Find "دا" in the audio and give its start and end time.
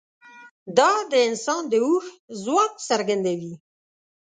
0.77-0.91